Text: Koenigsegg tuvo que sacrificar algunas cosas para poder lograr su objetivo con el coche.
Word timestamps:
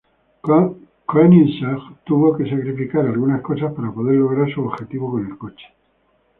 Koenigsegg 1.11 1.91
tuvo 2.07 2.33
que 2.35 2.47
sacrificar 2.49 3.05
algunas 3.05 3.43
cosas 3.43 3.71
para 3.73 3.91
poder 3.91 4.15
lograr 4.15 4.51
su 4.51 4.61
objetivo 4.65 5.11
con 5.11 5.27
el 5.27 5.37
coche. 5.37 5.67